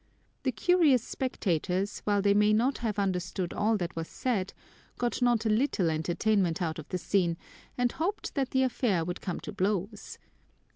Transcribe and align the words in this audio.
The 0.41 0.51
curious 0.51 1.03
spectators, 1.03 1.99
while 2.05 2.23
they 2.23 2.33
may 2.33 2.53
not 2.53 2.79
have 2.79 2.97
understood 2.97 3.53
all 3.53 3.77
that 3.77 3.95
was 3.95 4.07
said, 4.07 4.51
got 4.97 5.21
not 5.21 5.45
a 5.45 5.49
little 5.49 5.91
entertainment 5.91 6.59
out 6.59 6.79
of 6.79 6.89
the 6.89 6.97
scene 6.97 7.37
and 7.77 7.91
hoped 7.91 8.33
that 8.33 8.49
the 8.49 8.63
affair 8.63 9.05
would 9.05 9.21
come 9.21 9.39
to 9.41 9.51
blows. 9.53 10.17